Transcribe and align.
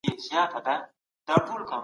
د 0.03 0.03
انار 0.03 0.09
ګل 0.09 0.19
مشاعره 0.19 0.49
کله 0.63 0.75
او 0.77 1.25
چيرته 1.25 1.47
جوړېږي؟ 1.47 1.75